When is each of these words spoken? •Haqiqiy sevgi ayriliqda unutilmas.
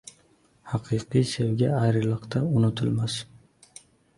•Haqiqiy 0.71 1.27
sevgi 1.33 1.69
ayriliqda 1.81 2.43
unutilmas. 2.61 3.21